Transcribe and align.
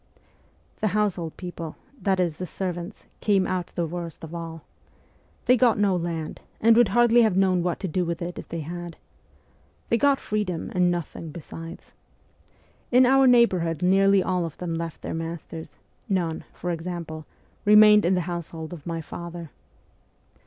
The' 0.79 0.87
household 0.99 1.37
people' 1.37 1.75
that 2.01 2.19
is, 2.19 2.37
the 2.37 2.47
servants 2.47 3.05
came 3.19 3.45
out 3.45 3.67
the 3.67 3.85
worst 3.85 4.23
of 4.23 4.33
all. 4.33 4.63
They 5.45 5.55
got 5.55 5.77
no 5.77 5.95
land, 5.95 6.41
and 6.59 6.75
would 6.75 6.87
hardly 6.87 7.21
have 7.21 7.37
known 7.37 7.61
what 7.61 7.79
to 7.81 7.87
do 7.87 8.03
with 8.03 8.19
it 8.19 8.39
if 8.39 8.49
they 8.49 8.61
had. 8.61 8.97
They 9.89 9.99
got 9.99 10.19
freedom, 10.19 10.71
and 10.73 10.89
nothing 10.89 11.29
besides. 11.29 11.93
In 12.91 13.05
our 13.05 13.27
neighbourhood 13.27 13.83
nearly 13.83 14.23
all 14.23 14.43
of 14.43 14.57
them 14.57 14.73
left 14.73 15.03
their 15.03 15.13
masters; 15.13 15.77
none, 16.09 16.45
for 16.51 16.71
example, 16.71 17.27
remained 17.63 18.03
in 18.03 18.15
the 18.15 18.21
household 18.21 18.73
of 18.73 18.87
my 18.87 19.01
father. 19.01 19.51